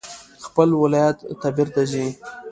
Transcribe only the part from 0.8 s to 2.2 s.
ولایت ته بیرته ځي